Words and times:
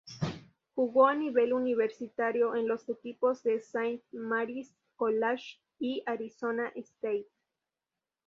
Jugó 0.73 1.05
a 1.05 1.13
nivel 1.13 1.53
universitario 1.53 2.55
en 2.55 2.67
los 2.67 2.89
equipos 2.89 3.43
de 3.43 3.59
Saint 3.59 4.01
Mary's 4.11 4.73
College 4.95 5.59
y 5.77 6.01
Arizona 6.07 6.69
State. 6.75 7.27